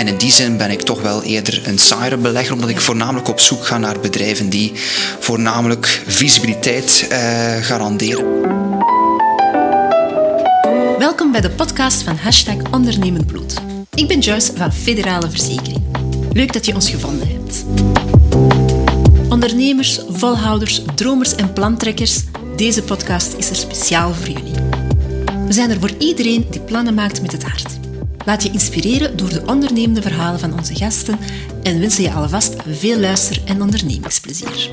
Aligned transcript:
En 0.00 0.08
in 0.08 0.16
die 0.16 0.32
zin 0.32 0.56
ben 0.56 0.70
ik 0.70 0.82
toch 0.82 1.02
wel 1.02 1.22
eerder 1.22 1.68
een 1.68 1.78
saaiere 1.78 2.16
belegger, 2.16 2.54
omdat 2.54 2.68
ik 2.68 2.80
voornamelijk 2.80 3.28
op 3.28 3.40
zoek 3.40 3.66
ga 3.66 3.78
naar 3.78 4.00
bedrijven 4.00 4.48
die 4.48 4.72
voornamelijk 5.18 6.02
visibiliteit 6.06 7.08
uh, 7.12 7.18
garanderen. 7.60 8.40
Welkom 10.98 11.32
bij 11.32 11.40
de 11.40 11.50
podcast 11.50 12.02
van 12.02 12.16
Hashtag 12.16 12.56
Ondernemend 12.70 13.26
Bloed. 13.26 13.54
Ik 13.94 14.08
ben 14.08 14.18
Joyce 14.18 14.52
van 14.56 14.72
Federale 14.72 15.30
Verzekering. 15.30 15.82
Leuk 16.32 16.52
dat 16.52 16.66
je 16.66 16.74
ons 16.74 16.90
gevonden 16.90 17.28
hebt. 17.28 17.64
Ondernemers, 19.28 20.00
volhouders, 20.08 20.82
dromers 20.94 21.34
en 21.34 21.52
plantrekkers, 21.52 22.20
deze 22.56 22.82
podcast 22.82 23.34
is 23.36 23.50
er 23.50 23.56
speciaal 23.56 24.14
voor 24.14 24.28
jullie. 24.28 24.54
We 25.46 25.52
zijn 25.52 25.70
er 25.70 25.80
voor 25.80 25.92
iedereen 25.98 26.46
die 26.50 26.60
plannen 26.60 26.94
maakt 26.94 27.22
met 27.22 27.32
het 27.32 27.42
hart. 27.42 27.79
Laat 28.24 28.42
je 28.42 28.50
inspireren 28.50 29.16
door 29.16 29.28
de 29.28 29.42
ondernemende 29.46 30.02
verhalen 30.02 30.40
van 30.40 30.58
onze 30.58 30.74
gasten 30.74 31.18
en 31.62 31.80
wensen 31.80 32.02
je 32.02 32.12
alvast 32.12 32.54
veel 32.68 32.98
luister- 32.98 33.42
en 33.44 33.62
ondernemingsplezier. 33.62 34.68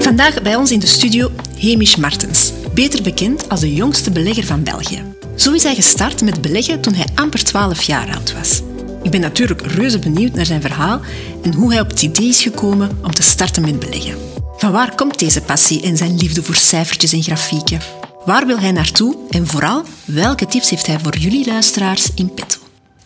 Vandaag 0.00 0.42
bij 0.42 0.56
ons 0.56 0.70
in 0.70 0.78
de 0.78 0.86
studio 0.86 1.30
Hemisch 1.58 1.96
Martens, 1.96 2.52
beter 2.74 3.02
bekend 3.02 3.48
als 3.48 3.60
de 3.60 3.74
jongste 3.74 4.10
belegger 4.10 4.44
van 4.44 4.62
België. 4.62 5.02
Zo 5.34 5.52
is 5.52 5.62
hij 5.62 5.74
gestart 5.74 6.22
met 6.22 6.40
beleggen 6.40 6.80
toen 6.80 6.94
hij 6.94 7.06
amper 7.14 7.44
12 7.44 7.82
jaar 7.82 8.14
oud 8.14 8.32
was. 8.32 8.62
Ik 9.02 9.10
ben 9.10 9.20
natuurlijk 9.20 9.62
reuze 9.66 9.98
benieuwd 9.98 10.34
naar 10.34 10.46
zijn 10.46 10.60
verhaal 10.60 11.00
en 11.42 11.54
hoe 11.54 11.70
hij 11.72 11.80
op 11.80 11.88
het 11.88 12.02
idee 12.02 12.28
is 12.28 12.42
gekomen 12.42 12.98
om 13.02 13.14
te 13.14 13.22
starten 13.22 13.62
met 13.62 13.78
beleggen. 13.78 14.16
Van 14.56 14.72
waar 14.72 14.94
komt 14.94 15.18
deze 15.18 15.40
passie 15.40 15.82
en 15.82 15.96
zijn 15.96 16.16
liefde 16.16 16.42
voor 16.42 16.56
cijfertjes 16.56 17.12
en 17.12 17.22
grafieken? 17.22 18.05
Waar 18.26 18.46
wil 18.46 18.58
hij 18.58 18.72
naartoe 18.72 19.16
en 19.30 19.46
vooral 19.46 19.82
welke 20.04 20.46
tips 20.46 20.70
heeft 20.70 20.86
hij 20.86 20.98
voor 21.02 21.16
jullie 21.16 21.46
luisteraars 21.46 22.08
in 22.14 22.34
petto? 22.34 22.58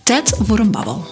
Tijd 0.03 0.33
voor 0.43 0.59
een 0.59 0.71
babbel. 0.71 1.07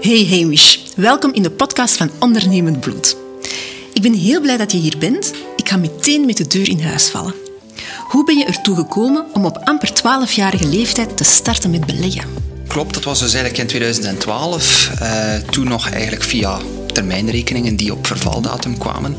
Hey 0.00 0.26
Hamish, 0.30 0.78
welkom 0.96 1.32
in 1.32 1.42
de 1.42 1.50
podcast 1.50 1.96
van 1.96 2.10
Ondernemend 2.18 2.80
Bloed. 2.80 3.16
Ik 3.92 4.02
ben 4.02 4.14
heel 4.14 4.40
blij 4.40 4.56
dat 4.56 4.72
je 4.72 4.78
hier 4.78 4.98
bent. 4.98 5.32
Ik 5.56 5.68
ga 5.68 5.76
meteen 5.76 6.26
met 6.26 6.36
de 6.36 6.46
deur 6.46 6.68
in 6.68 6.82
huis 6.82 7.08
vallen. 7.08 7.34
Hoe 8.08 8.24
ben 8.24 8.38
je 8.38 8.44
ertoe 8.44 8.76
gekomen 8.76 9.26
om 9.32 9.44
op 9.44 9.60
amper 9.64 9.90
12-jarige 9.90 10.66
leeftijd 10.66 11.16
te 11.16 11.24
starten 11.24 11.70
met 11.70 11.86
beleggen? 11.86 12.24
Klopt, 12.66 12.94
dat 12.94 13.04
was 13.04 13.18
dus 13.18 13.34
eigenlijk 13.34 13.62
in 13.62 13.68
2012. 13.68 14.90
Uh, 15.02 15.34
eh, 15.34 15.42
toen 15.42 15.68
nog 15.68 15.88
eigenlijk 15.88 16.22
via 16.22 16.58
termijnrekeningen 16.92 17.76
die 17.76 17.92
op 17.92 18.06
vervaldatum 18.06 18.78
kwamen. 18.78 19.16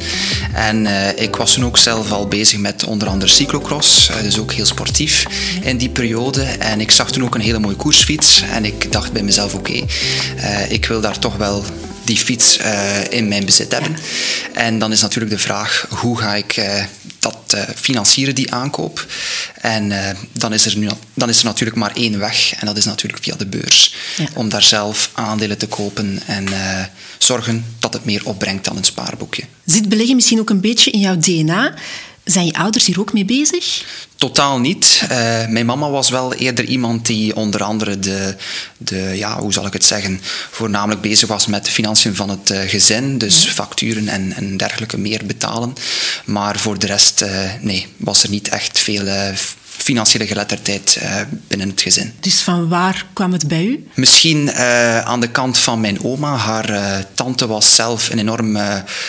En 0.53 0.85
uh, 0.85 1.07
ik 1.15 1.35
was 1.35 1.53
toen 1.53 1.65
ook 1.65 1.77
zelf 1.77 2.11
al 2.11 2.27
bezig 2.27 2.59
met 2.59 2.83
onder 2.83 3.07
andere 3.07 3.31
cyclocross, 3.31 4.09
uh, 4.09 4.21
dus 4.21 4.39
ook 4.39 4.51
heel 4.51 4.65
sportief 4.65 5.25
in 5.61 5.77
die 5.77 5.89
periode. 5.89 6.43
En 6.43 6.81
ik 6.81 6.91
zag 6.91 7.11
toen 7.11 7.23
ook 7.23 7.35
een 7.35 7.41
hele 7.41 7.59
mooie 7.59 7.75
koersfiets 7.75 8.43
en 8.51 8.65
ik 8.65 8.91
dacht 8.91 9.11
bij 9.11 9.23
mezelf, 9.23 9.53
oké, 9.53 9.73
uh, 9.73 10.71
ik 10.71 10.85
wil 10.85 11.01
daar 11.01 11.19
toch 11.19 11.35
wel 11.35 11.63
die 12.03 12.17
fiets 12.17 12.57
in 13.09 13.27
mijn 13.27 13.45
bezit 13.45 13.71
hebben. 13.71 13.97
En 14.53 14.79
dan 14.79 14.91
is 14.91 15.01
natuurlijk 15.01 15.33
de 15.33 15.39
vraag, 15.39 15.85
hoe 15.89 16.17
ga 16.17 16.35
ik 16.35 16.61
dat 17.19 17.57
financieren, 17.75 18.35
die 18.35 18.53
aankoop? 18.53 19.05
En 19.61 19.93
dan, 20.31 20.53
is 20.53 20.65
er 20.65 20.77
nu, 20.77 20.89
dan 21.13 21.29
is 21.29 21.39
er 21.39 21.45
natuurlijk 21.45 21.77
maar 21.77 21.95
één 21.95 22.19
weg 22.19 22.53
en 22.53 22.65
dat 22.65 22.77
is 22.77 22.85
natuurlijk 22.85 23.23
via 23.23 23.35
de 23.35 23.45
beurs. 23.45 23.95
Ja. 24.17 24.25
Om 24.33 24.49
daar 24.49 24.63
zelf 24.63 25.09
aandelen 25.13 25.57
te 25.57 25.67
kopen 25.67 26.21
en 26.25 26.47
zorgen 27.17 27.65
dat 27.79 27.93
het 27.93 28.05
meer 28.05 28.21
opbrengt 28.25 28.65
dan 28.65 28.77
een 28.77 28.83
spaarboekje. 28.83 29.43
Zit 29.65 29.89
beleggen 29.89 30.15
misschien 30.15 30.39
ook 30.39 30.49
een 30.49 30.61
beetje 30.61 30.91
in 30.91 30.99
jouw 30.99 31.17
DNA? 31.17 31.73
Zijn 32.23 32.45
je 32.45 32.53
ouders 32.53 32.85
hier 32.85 32.99
ook 32.99 33.13
mee 33.13 33.25
bezig? 33.25 33.85
Totaal 34.15 34.59
niet. 34.59 35.01
Uh, 35.03 35.09
mijn 35.47 35.65
mama 35.65 35.89
was 35.89 36.09
wel 36.09 36.33
eerder 36.33 36.65
iemand 36.65 37.05
die 37.05 37.35
onder 37.35 37.63
andere 37.63 37.99
de, 37.99 38.35
de, 38.77 39.11
ja, 39.15 39.39
hoe 39.39 39.53
zal 39.53 39.65
ik 39.65 39.73
het 39.73 39.83
zeggen, 39.83 40.21
voornamelijk 40.51 41.01
bezig 41.01 41.27
was 41.27 41.47
met 41.47 41.65
de 41.65 41.71
financiën 41.71 42.15
van 42.15 42.29
het 42.29 42.51
uh, 42.51 42.59
gezin. 42.59 43.17
Dus 43.17 43.45
mhm. 43.45 43.53
facturen 43.53 44.07
en, 44.07 44.33
en 44.35 44.57
dergelijke 44.57 44.97
meer 44.97 45.25
betalen. 45.25 45.73
Maar 46.25 46.59
voor 46.59 46.79
de 46.79 46.85
rest, 46.85 47.21
uh, 47.21 47.49
nee, 47.61 47.87
was 47.97 48.23
er 48.23 48.29
niet 48.29 48.49
echt 48.49 48.79
veel 48.79 49.33
financiële 49.83 50.27
geletterdheid 50.27 50.99
uh, 51.01 51.15
binnen 51.47 51.69
het 51.69 51.81
gezin. 51.81 52.13
Dus 52.19 52.41
van 52.41 52.67
waar 52.67 53.05
kwam 53.13 53.31
het 53.31 53.47
bij 53.47 53.65
u? 53.65 53.87
Misschien 53.95 54.47
uh, 54.47 54.99
aan 54.99 55.19
de 55.19 55.29
kant 55.29 55.57
van 55.57 55.81
mijn 55.81 56.03
oma. 56.03 56.35
Haar 56.35 56.69
uh, 56.69 56.97
tante 57.13 57.47
was 57.47 57.75
zelf 57.75 58.09
een 58.09 58.19
enorm, 58.19 58.57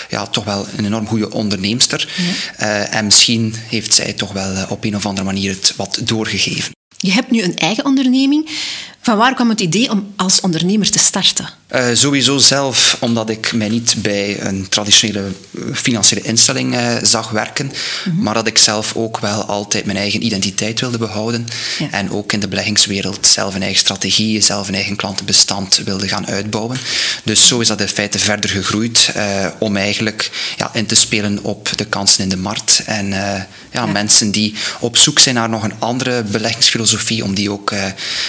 ja, 0.08 0.26
toch 0.30 0.44
wel 0.44 0.66
een 0.76 0.84
enorm 0.84 1.06
goede 1.06 1.30
onderneemster. 1.30 2.08
Ja. 2.56 2.84
en 2.84 3.04
misschien 3.04 3.54
heeft 3.68 3.94
zij 3.94 4.12
toch 4.12 4.32
wel 4.32 4.66
op 4.68 4.84
een 4.84 4.96
of 4.96 5.06
andere 5.06 5.26
manier 5.26 5.50
het 5.50 5.72
wat 5.76 6.00
doorgegeven. 6.04 6.72
Je 6.98 7.12
hebt 7.12 7.30
nu 7.30 7.42
een 7.42 7.56
eigen 7.56 7.84
onderneming. 7.84 8.50
Van 9.00 9.16
waar 9.16 9.34
kwam 9.34 9.48
het 9.48 9.60
idee 9.60 9.90
om 9.90 10.12
als 10.16 10.40
ondernemer 10.40 10.90
te 10.90 10.98
starten? 10.98 11.48
Uh, 11.72 11.86
sowieso 11.92 12.38
zelf, 12.38 12.96
omdat 13.00 13.30
ik 13.30 13.52
mij 13.52 13.68
niet 13.68 13.94
bij 13.98 14.40
een 14.40 14.68
traditionele 14.68 15.24
eh, 15.28 15.62
financiële 15.74 16.22
instelling 16.22 16.74
uh, 16.74 16.96
zag 17.02 17.30
werken, 17.30 17.72
-hmm. 18.04 18.22
maar 18.22 18.34
dat 18.34 18.46
ik 18.46 18.58
zelf 18.58 18.96
ook 18.96 19.18
wel 19.18 19.44
altijd 19.44 19.84
mijn 19.84 19.98
eigen 19.98 20.24
identiteit 20.24 20.80
wilde 20.80 20.98
behouden. 20.98 21.46
Ja. 21.78 21.90
En 21.90 22.10
ook 22.10 22.32
in 22.32 22.40
de 22.40 22.48
beleggingswereld 22.48 23.26
zelf 23.26 23.54
een 23.54 23.62
eigen 23.62 23.80
strategie, 23.80 24.40
zelf 24.40 24.68
een 24.68 24.74
eigen 24.74 24.96
klantenbestand 24.96 25.80
wilde 25.84 26.08
gaan 26.08 26.26
uitbouwen. 26.26 26.78
Dus 27.22 27.46
zo 27.46 27.60
is 27.60 27.68
dat 27.68 27.80
in 27.80 27.88
feite 27.88 28.18
verder 28.18 28.50
gegroeid 28.50 29.12
uh, 29.16 29.46
om 29.58 29.76
eigenlijk 29.76 30.30
ja, 30.56 30.70
in 30.74 30.86
te 30.86 30.94
spelen 30.94 31.38
op 31.42 31.70
de 31.76 31.84
kansen 31.84 32.22
in 32.22 32.28
de 32.28 32.36
markt. 32.36 32.82
En 32.86 33.08
ja, 33.08 33.48
ja, 33.72 33.86
mensen 33.86 34.30
die 34.30 34.54
op 34.80 34.96
zoek 34.96 35.18
zijn 35.18 35.34
naar 35.34 35.48
nog 35.48 35.62
een 35.62 35.78
andere 35.78 36.22
beleggingsfilosofie, 36.22 37.24
om 37.24 37.34
die 37.34 37.50
ook 37.50 37.72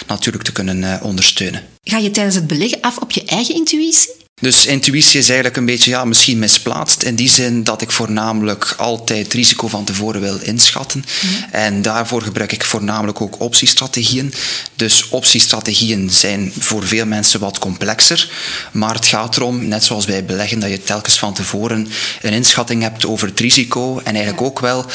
natuurlijk 0.08 0.44
te 0.44 0.52
kunnen 0.52 0.84
eh, 0.84 1.06
ondersteunen. 1.06 1.75
Ga 1.88 1.98
je 1.98 2.12
tijdens 2.12 2.36
het 2.36 2.48
beleggen 2.48 2.82
af 2.82 2.98
op 2.98 3.12
je 3.12 3.26
eigen 3.26 3.56
intuïtie? 3.56 4.10
Dus 4.42 4.66
intuïtie 4.66 5.20
is 5.20 5.26
eigenlijk 5.26 5.58
een 5.58 5.66
beetje 5.66 5.92
ja, 5.92 6.06
misschien 6.06 6.40
misplaatst. 6.40 7.04
In 7.04 7.16
die 7.16 7.30
zin 7.30 7.64
dat 7.64 7.82
ik 7.82 7.92
voornamelijk 7.92 8.74
altijd 8.78 9.34
risico 9.34 9.68
van 9.68 9.86
tevoren 9.86 10.22
wil 10.22 10.38
inschatten. 10.42 11.06
Mhm. 11.22 11.54
En 11.56 11.82
daarvoor 11.82 12.22
gebruik 12.22 12.52
ik 12.52 12.64
voornamelijk 12.64 13.22
ook 13.22 13.40
optiestrategieën. 13.40 14.34
Dus 14.76 15.10
optiestrategieën 15.10 16.10
zijn 16.10 16.54
voor 16.60 16.88
veel 16.88 17.06
mensen 17.06 17.40
wat 17.40 17.60
complexer. 17.60 18.32
Maar 18.72 18.96
het 18.96 19.06
gaat 19.06 19.38
erom, 19.38 19.68
net 19.68 19.84
zoals 19.84 20.06
bij 20.06 20.26
beleggen, 20.26 20.60
dat 20.60 20.70
je 20.70 20.82
telkens 20.82 21.20
van 21.20 21.34
tevoren 21.34 21.88
een 22.22 22.34
inschatting 22.34 22.82
hebt 22.82 23.06
over 23.06 23.28
het 23.28 23.40
risico. 23.40 23.98
En 23.98 24.14
eigenlijk 24.14 24.42
ook 24.42 24.60
wel 24.60 24.86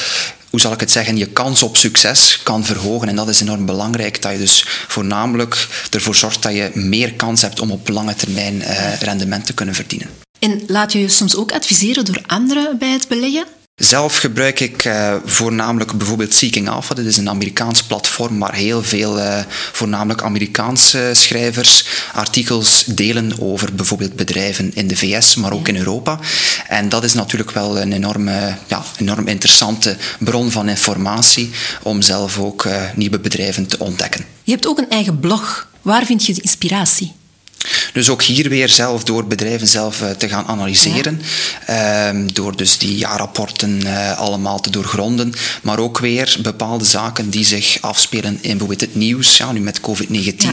hoe 0.50 0.60
zal 0.60 0.72
ik 0.72 0.80
het 0.80 0.90
zeggen, 0.90 1.16
je 1.16 1.26
kans 1.26 1.62
op 1.62 1.76
succes 1.76 2.40
kan 2.42 2.64
verhogen. 2.64 3.08
En 3.08 3.16
dat 3.16 3.28
is 3.28 3.40
enorm 3.40 3.66
belangrijk, 3.66 4.22
dat 4.22 4.32
je 4.32 4.38
dus 4.38 4.64
voornamelijk 4.88 5.68
ervoor 5.90 6.14
zorgt 6.14 6.42
dat 6.42 6.52
je 6.52 6.70
meer 6.74 7.12
kans 7.12 7.42
hebt 7.42 7.60
om 7.60 7.70
op 7.70 7.88
lange 7.88 8.14
termijn 8.14 8.54
uh, 8.54 9.00
rendement 9.00 9.46
te 9.46 9.54
kunnen 9.54 9.74
verdienen. 9.74 10.08
En 10.38 10.62
laat 10.66 10.92
je 10.92 11.00
je 11.00 11.08
soms 11.08 11.36
ook 11.36 11.52
adviseren 11.52 12.04
door 12.04 12.22
anderen 12.26 12.78
bij 12.78 12.90
het 12.90 13.08
beleggen? 13.08 13.44
Zelf 13.80 14.18
gebruik 14.18 14.60
ik 14.60 14.84
uh, 14.84 15.14
voornamelijk 15.24 15.92
bijvoorbeeld 15.92 16.34
Seeking 16.34 16.68
Alpha. 16.68 16.94
Dat 16.94 17.04
is 17.04 17.16
een 17.16 17.28
Amerikaans 17.28 17.82
platform 17.82 18.38
waar 18.38 18.54
heel 18.54 18.82
veel 18.82 19.18
uh, 19.18 19.38
voornamelijk 19.72 20.22
Amerikaanse 20.22 21.10
schrijvers 21.12 21.84
artikels 22.12 22.84
delen 22.84 23.40
over 23.40 23.74
bijvoorbeeld 23.74 24.16
bedrijven 24.16 24.74
in 24.74 24.86
de 24.86 24.96
VS, 24.96 25.34
maar 25.34 25.52
ook 25.52 25.68
in 25.68 25.76
Europa. 25.76 26.18
En 26.68 26.88
dat 26.88 27.04
is 27.04 27.14
natuurlijk 27.14 27.50
wel 27.50 27.80
een 27.80 27.92
enorme, 27.92 28.54
ja, 28.66 28.82
enorm 28.98 29.28
interessante 29.28 29.96
bron 30.18 30.50
van 30.50 30.68
informatie 30.68 31.50
om 31.82 32.02
zelf 32.02 32.38
ook 32.38 32.64
uh, 32.64 32.82
nieuwe 32.94 33.18
bedrijven 33.18 33.66
te 33.66 33.78
ontdekken. 33.78 34.24
Je 34.42 34.52
hebt 34.52 34.66
ook 34.66 34.78
een 34.78 34.90
eigen 34.90 35.20
blog. 35.20 35.68
Waar 35.82 36.06
vind 36.06 36.26
je 36.26 36.34
de 36.34 36.40
inspiratie? 36.40 37.12
Dus 37.92 38.08
ook 38.08 38.22
hier 38.22 38.48
weer 38.48 38.68
zelf 38.68 39.04
door 39.04 39.26
bedrijven 39.26 39.66
zelf 39.66 40.02
uh, 40.02 40.10
te 40.10 40.28
gaan 40.28 40.46
analyseren. 40.46 41.22
Ja. 41.66 42.12
Uh, 42.12 42.28
door 42.32 42.56
dus 42.56 42.78
die 42.78 42.96
jaarrapporten 42.96 43.80
uh, 43.80 44.18
allemaal 44.18 44.60
te 44.60 44.70
doorgronden. 44.70 45.32
Maar 45.62 45.78
ook 45.78 45.98
weer 45.98 46.36
bepaalde 46.42 46.84
zaken 46.84 47.30
die 47.30 47.44
zich 47.44 47.78
afspelen 47.80 48.38
in 48.40 48.50
bijvoorbeeld 48.50 48.80
het 48.80 48.94
nieuws, 48.94 49.36
ja, 49.36 49.52
nu 49.52 49.60
met 49.60 49.80
COVID-19. 49.80 50.34
Ja. 50.36 50.52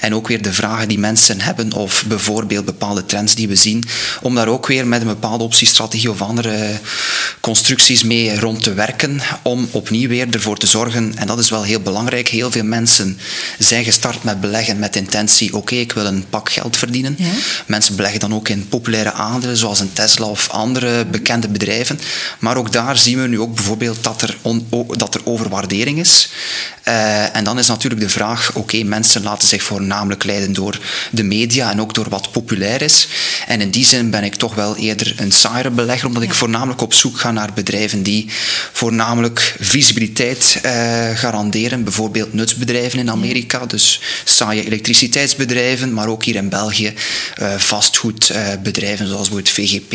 En 0.00 0.14
ook 0.14 0.28
weer 0.28 0.42
de 0.42 0.52
vragen 0.52 0.88
die 0.88 0.98
mensen 0.98 1.40
hebben 1.40 1.72
of 1.72 2.04
bijvoorbeeld 2.06 2.64
bepaalde 2.64 3.04
trends 3.04 3.34
die 3.34 3.48
we 3.48 3.56
zien. 3.56 3.84
Om 4.22 4.34
daar 4.34 4.48
ook 4.48 4.66
weer 4.66 4.86
met 4.86 5.00
een 5.00 5.06
bepaalde 5.06 5.44
optiestrategie 5.44 6.10
of 6.10 6.22
andere 6.22 6.80
constructies 7.40 8.02
mee 8.02 8.38
rond 8.38 8.62
te 8.62 8.74
werken. 8.74 9.20
Om 9.42 9.68
opnieuw 9.70 10.08
weer 10.08 10.26
ervoor 10.30 10.56
te 10.56 10.66
zorgen, 10.66 11.16
en 11.16 11.26
dat 11.26 11.38
is 11.38 11.50
wel 11.50 11.62
heel 11.62 11.80
belangrijk, 11.80 12.28
heel 12.28 12.50
veel 12.50 12.64
mensen 12.64 13.18
zijn 13.58 13.84
gestart 13.84 14.24
met 14.24 14.40
beleggen 14.40 14.78
met 14.78 14.96
intentie, 14.96 15.48
oké, 15.48 15.56
okay, 15.56 15.78
ik 15.78 15.92
wil 15.92 16.04
een 16.04 16.24
pak 16.30 16.50
geld 16.50 16.73
verdienen. 16.76 17.14
Ja. 17.18 17.30
Mensen 17.66 17.96
beleggen 17.96 18.20
dan 18.20 18.34
ook 18.34 18.48
in 18.48 18.68
populaire 18.68 19.12
aandelen, 19.12 19.56
zoals 19.56 19.80
een 19.80 19.92
Tesla 19.92 20.26
of 20.26 20.48
andere 20.50 21.04
bekende 21.04 21.48
bedrijven. 21.48 22.00
Maar 22.38 22.56
ook 22.56 22.72
daar 22.72 22.96
zien 22.96 23.20
we 23.20 23.28
nu 23.28 23.40
ook 23.40 23.54
bijvoorbeeld 23.54 24.02
dat 24.02 24.22
er, 24.22 24.36
on, 24.42 24.66
dat 24.88 25.14
er 25.14 25.20
overwaardering 25.24 25.98
is. 25.98 26.28
Uh, 26.88 27.36
en 27.36 27.44
dan 27.44 27.58
is 27.58 27.66
natuurlijk 27.66 28.02
de 28.02 28.08
vraag, 28.08 28.50
oké, 28.54 28.82
mensen 28.82 29.22
laten 29.22 29.48
zich 29.48 29.62
voornamelijk 29.62 30.24
leiden 30.24 30.52
door 30.52 30.78
de 31.10 31.22
media 31.22 31.70
en 31.70 31.80
ook 31.80 31.94
door 31.94 32.08
wat 32.08 32.32
populair 32.32 32.82
is. 32.82 33.08
En 33.46 33.60
in 33.60 33.70
die 33.70 33.86
zin 33.86 34.10
ben 34.10 34.24
ik 34.24 34.34
toch 34.34 34.54
wel 34.54 34.76
eerder 34.76 35.14
een 35.16 35.32
saaiere 35.32 35.70
belegger, 35.70 36.08
omdat 36.08 36.22
ik 36.22 36.34
voornamelijk 36.34 36.80
op 36.80 36.94
zoek 36.94 37.18
ga 37.18 37.30
naar 37.30 37.52
bedrijven 37.54 38.02
die 38.02 38.26
voornamelijk 38.72 39.56
visibiliteit 39.60 40.60
uh, 40.64 40.72
garanderen. 41.14 41.84
Bijvoorbeeld 41.84 42.32
nutsbedrijven 42.32 42.98
in 42.98 43.10
Amerika, 43.10 43.66
dus 43.66 44.00
saaie 44.24 44.64
elektriciteitsbedrijven, 44.64 45.92
maar 45.92 46.08
ook 46.08 46.24
hier 46.24 46.34
in 46.34 46.48
België 46.48 46.63
uh, 46.72 47.54
vastgoedbedrijven 47.56 49.06
zoals 49.08 49.28
bijvoorbeeld 49.28 49.54
VGP, 49.54 49.90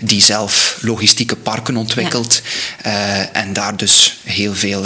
die 0.00 0.22
zelf 0.22 0.78
logistieke 0.80 1.36
parken 1.36 1.76
ontwikkelt 1.76 2.42
en 3.32 3.52
daar 3.52 3.76
dus 3.76 4.16
heel 4.24 4.54
veel 4.54 4.84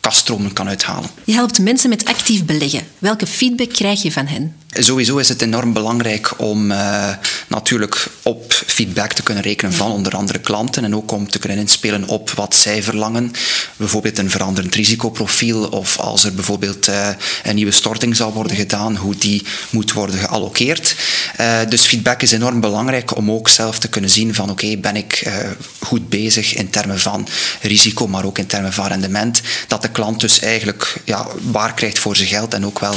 kaststromen 0.00 0.52
kan 0.52 0.68
uithalen. 0.68 1.10
Je 1.24 1.32
helpt 1.32 1.58
mensen 1.58 1.88
met 1.88 2.04
actief 2.04 2.44
beleggen. 2.44 2.82
Welke 2.98 3.26
feedback 3.26 3.72
krijg 3.72 4.02
je 4.02 4.12
van 4.12 4.26
hen? 4.26 4.54
Sowieso 4.72 5.16
is 5.16 5.28
het 5.28 5.42
enorm 5.42 5.72
belangrijk 5.72 6.32
om 6.36 6.70
uh, 6.70 7.08
natuurlijk 7.50 8.06
op 8.22 8.52
feedback 8.66 9.12
te 9.12 9.22
kunnen 9.22 9.42
rekenen 9.42 9.74
van 9.74 9.90
onder 9.90 10.16
andere 10.16 10.38
klanten 10.38 10.84
en 10.84 10.94
ook 10.94 11.10
om 11.10 11.28
te 11.28 11.38
kunnen 11.38 11.58
inspelen 11.58 12.08
op 12.08 12.30
wat 12.30 12.54
zij 12.54 12.82
verlangen. 12.82 13.32
Bijvoorbeeld 13.76 14.18
een 14.18 14.30
veranderend 14.30 14.74
risicoprofiel 14.74 15.64
of 15.64 15.98
als 15.98 16.24
er 16.24 16.34
bijvoorbeeld 16.34 16.88
uh, 16.88 17.08
een 17.42 17.54
nieuwe 17.54 17.70
storting 17.70 18.16
zal 18.16 18.32
worden 18.32 18.56
gedaan, 18.56 18.96
hoe 18.96 19.16
die 19.16 19.46
moet 19.70 19.92
worden 19.92 20.18
geallockeerd. 20.18 20.94
Uh, 21.40 21.58
dus 21.68 21.82
feedback 21.82 22.22
is 22.22 22.32
enorm 22.32 22.60
belangrijk 22.60 23.16
om 23.16 23.30
ook 23.30 23.48
zelf 23.48 23.78
te 23.78 23.88
kunnen 23.88 24.10
zien 24.10 24.34
van 24.34 24.50
oké, 24.50 24.76
ben 24.76 24.96
ik 24.96 25.30
goed 25.78 26.08
bezig 26.08 26.54
in 26.54 26.70
termen 26.70 27.00
van 27.00 27.28
risico, 27.60 28.06
maar 28.06 28.24
ook 28.24 28.38
in 28.38 28.46
termen 28.46 28.72
van 28.72 28.86
rendement. 28.86 29.40
Dat 29.66 29.82
de 29.82 29.88
klant 29.90 30.20
dus 30.20 30.38
eigenlijk 30.40 30.96
ja, 31.04 31.26
waar 31.42 31.74
krijgt 31.74 31.98
voor 31.98 32.16
zijn 32.16 32.28
geld 32.28 32.54
en 32.54 32.66
ook 32.66 32.78
wel 32.78 32.94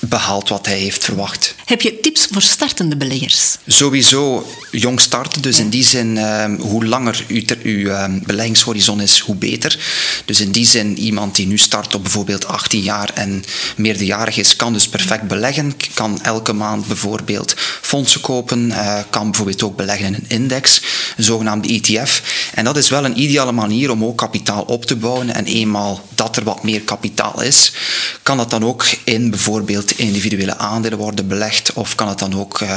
behaalt 0.00 0.48
wat 0.48 0.66
hij 0.66 0.78
heeft 0.78 1.04
verwacht. 1.04 1.54
Heb 1.64 1.80
je 1.80 2.00
tips 2.00 2.28
voor 2.30 2.42
startende 2.42 2.96
beleggers? 2.96 3.56
Sowieso 3.66 4.46
jong 4.70 5.00
starten. 5.00 5.42
Dus 5.42 5.58
in 5.58 5.68
die 5.68 5.84
zin, 5.84 6.16
um, 6.16 6.56
hoe 6.60 6.84
langer 6.84 7.24
uw, 7.28 7.42
uw 7.62 7.90
um, 7.90 8.22
beleggingshorizon 8.26 9.00
is, 9.00 9.18
hoe 9.18 9.34
beter. 9.34 9.78
Dus 10.24 10.40
in 10.40 10.52
die 10.52 10.66
zin, 10.66 10.98
iemand 10.98 11.36
die 11.36 11.46
nu 11.46 11.58
start 11.58 11.94
op 11.94 12.02
bijvoorbeeld 12.02 12.46
18 12.46 12.80
jaar 12.80 13.10
en 13.14 13.44
meerderjarig 13.76 14.36
is, 14.36 14.56
kan 14.56 14.72
dus 14.72 14.88
perfect 14.88 15.28
beleggen. 15.28 15.74
Kan 15.94 16.22
elke 16.22 16.52
maand 16.52 16.86
bijvoorbeeld 16.86 17.54
fondsen 17.80 18.20
kopen. 18.20 18.68
Uh, 18.68 18.98
kan 19.10 19.26
bijvoorbeeld 19.26 19.62
ook 19.62 19.76
beleggen 19.76 20.06
in 20.06 20.14
een 20.14 20.24
index, 20.28 20.82
een 21.16 21.24
zogenaamde 21.24 21.68
ETF. 21.68 22.22
En 22.54 22.64
dat 22.64 22.76
is 22.76 22.88
wel 22.88 23.04
een 23.04 23.20
ideale 23.20 23.52
manier 23.52 23.90
om 23.90 24.04
ook 24.04 24.18
kapitaal 24.18 24.62
op 24.62 24.84
te 24.84 24.96
bouwen. 24.96 25.34
En 25.34 25.44
eenmaal 25.44 26.08
dat 26.14 26.36
er 26.36 26.44
wat 26.44 26.62
meer 26.62 26.80
kapitaal 26.80 27.42
is, 27.42 27.72
kan 28.22 28.36
dat 28.36 28.50
dan 28.50 28.64
ook 28.64 28.84
in 29.04 29.30
bijvoorbeeld 29.30 29.89
individuele 29.96 30.58
aandelen 30.58 30.98
worden 30.98 31.28
belegd 31.28 31.72
of 31.72 31.94
kan 31.94 32.08
het 32.08 32.18
dan 32.18 32.40
ook 32.40 32.60
uh, 32.60 32.68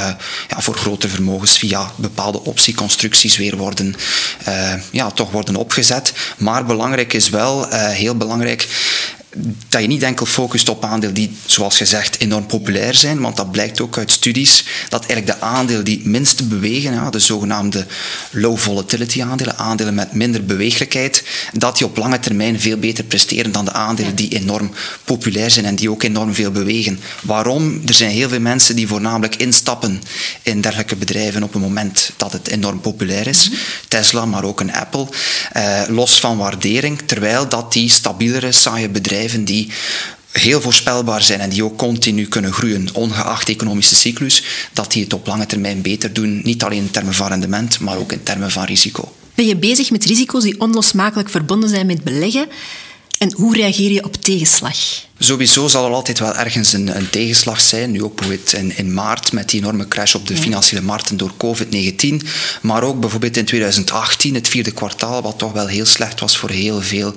ja, 0.48 0.62
voor 0.62 0.76
grotere 0.76 1.14
vermogens 1.14 1.58
via 1.58 1.92
bepaalde 1.96 2.44
optieconstructies 2.44 3.38
weer 3.38 3.58
worden, 3.58 3.96
uh, 4.48 4.74
ja, 4.92 5.12
toch 5.12 5.32
worden 5.32 5.56
opgezet. 5.56 6.14
Maar 6.38 6.66
belangrijk 6.66 7.14
is 7.14 7.30
wel, 7.30 7.68
uh, 7.68 7.88
heel 7.88 8.18
belangrijk, 8.18 8.68
dat 9.70 9.82
je 9.82 9.88
niet 9.88 10.04
enkel 10.04 10.26
focust 10.26 10.70
op 10.70 10.86
aandelen 10.86 11.16
die, 11.16 11.38
zoals 11.46 11.78
gezegd, 11.78 12.20
enorm 12.20 12.46
populair 12.46 12.94
zijn, 12.94 13.22
want 13.22 13.38
dat 13.38 13.52
blijkt 13.52 13.82
ook 13.82 13.98
uit 13.98 14.12
studies, 14.12 14.66
dat 14.90 15.06
eigenlijk 15.06 15.40
de 15.40 15.46
aandelen 15.46 15.84
die 15.84 15.98
het 15.98 16.06
minste 16.06 16.44
bewegen, 16.44 16.94
ja, 16.94 17.10
de 17.10 17.20
zogenaamde 17.20 17.86
low 18.32 18.58
volatility 18.58 19.22
aandelen, 19.22 19.58
aandelen 19.58 19.94
met 19.94 20.14
minder 20.14 20.46
beweeglijkheid, 20.46 21.24
dat 21.54 21.78
die 21.78 21.88
op 21.88 21.98
lange 21.98 22.20
termijn 22.20 22.60
veel 22.60 22.78
beter 22.78 23.04
presteren 23.04 23.52
dan 23.52 23.66
de 23.66 23.74
aandelen 23.74 24.16
die 24.16 24.30
enorm 24.30 24.72
populair 25.04 25.52
zijn 25.52 25.66
en 25.66 25.76
die 25.76 25.92
ook 25.92 26.04
enorm 26.04 26.34
veel 26.34 26.52
bewegen. 26.52 27.00
Waarom? 27.22 27.82
Er 27.86 27.94
zijn 27.94 28.12
heel 28.12 28.30
veel 28.30 28.40
mensen 28.40 28.76
die 28.76 28.88
voornamelijk 28.88 29.36
instappen 29.36 30.02
in 30.42 30.62
dergelijke 30.62 30.96
bedrijven 30.96 31.44
op 31.44 31.54
het 31.54 31.62
moment 31.62 32.12
dat 32.18 32.32
het 32.32 32.48
enorm 32.48 32.80
populair 32.82 33.28
is. 33.28 33.46
-hmm. 33.46 33.58
Tesla, 33.88 34.26
maar 34.26 34.44
ook 34.44 34.60
een 34.60 34.74
Apple, 34.74 35.08
eh, 35.52 35.82
los 35.88 36.20
van 36.20 36.38
waardering, 36.38 37.02
terwijl 37.06 37.48
dat 37.50 37.74
die 37.74 37.90
stabielere, 37.90 38.52
saaie 38.52 38.90
bedrijven 38.90 39.22
die 39.44 39.72
heel 40.32 40.62
voorspelbaar 40.62 41.22
zijn 41.22 41.40
en 41.40 41.50
die 41.50 41.64
ook 41.64 41.78
continu 41.78 42.28
kunnen 42.28 42.54
groeien, 42.54 42.88
ongeacht 42.94 43.50
economische 43.50 43.96
cyclus, 43.96 44.44
dat 44.74 44.92
die 44.92 45.04
het 45.04 45.14
op 45.14 45.28
lange 45.28 45.46
termijn 45.46 45.82
beter 45.82 46.14
doen, 46.14 46.42
niet 46.44 46.64
alleen 46.64 46.78
in 46.78 46.92
termen 46.92 47.14
van 47.14 47.28
rendement, 47.28 47.80
maar 47.80 47.98
ook 47.98 48.12
in 48.12 48.24
termen 48.24 48.52
van 48.52 48.64
risico. 48.64 49.14
Ben 49.36 49.46
je 49.46 49.56
bezig 49.56 49.92
met 49.92 50.06
risico's 50.06 50.44
die 50.44 50.60
onlosmakelijk 50.60 51.30
verbonden 51.30 51.70
zijn 51.70 51.86
met 51.86 52.04
beleggen? 52.04 52.48
En 53.24 53.34
hoe 53.36 53.56
reageer 53.56 53.92
je 53.92 54.04
op 54.04 54.16
tegenslag? 54.16 54.78
Sowieso 55.20 55.68
zal 55.68 55.86
er 55.86 55.94
altijd 55.94 56.20
wel 56.20 56.36
ergens 56.36 56.74
een, 56.74 56.98
een 56.98 57.10
tegenslag 57.10 57.62
zijn. 57.62 57.92
Nu 57.92 58.04
ook 58.04 58.16
bijvoorbeeld 58.16 58.54
in, 58.54 58.78
in, 58.78 58.94
maart 58.94 59.32
met 59.32 59.50
die 59.50 59.60
enorme 59.60 59.88
crash 59.88 60.16
op 60.16 60.28
de 60.28 60.38
financiële 60.38 60.82
markten 60.82 61.18
door 61.18 61.32
COVID-19. 61.38 62.28
Maar 62.62 62.84
ook 62.84 63.00
bijvoorbeeld 63.00 63.38
in 63.38 63.46
2018, 63.46 64.36
het 64.36 64.48
vierde 64.48 64.72
kwartaal, 64.72 65.22
wat 65.22 65.38
toch 65.38 65.52
wel 65.52 65.68
heel 65.68 65.86
slecht 65.86 66.20
was 66.20 66.38
voor 66.38 66.50
heel 66.50 66.82
veel 66.82 67.14